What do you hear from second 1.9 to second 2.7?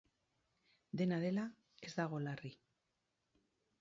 dago larri.